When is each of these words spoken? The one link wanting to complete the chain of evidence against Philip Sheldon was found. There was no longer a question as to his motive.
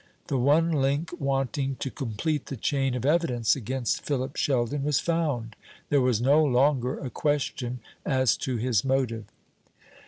The 0.29 0.37
one 0.39 0.71
link 0.71 1.11
wanting 1.19 1.75
to 1.75 1.91
complete 1.91 2.47
the 2.47 2.57
chain 2.57 2.95
of 2.95 3.05
evidence 3.05 3.55
against 3.55 4.01
Philip 4.01 4.35
Sheldon 4.35 4.83
was 4.83 4.99
found. 4.99 5.55
There 5.89 6.01
was 6.01 6.19
no 6.19 6.43
longer 6.43 6.97
a 6.97 7.11
question 7.11 7.81
as 8.03 8.35
to 8.37 8.57
his 8.57 8.83
motive. 8.83 9.25